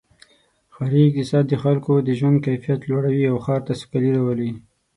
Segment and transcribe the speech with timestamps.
[0.73, 4.51] ښاري اقتصاد د خلکو د ژوند کیفیت لوړوي او ښار ته سوکالي راولي.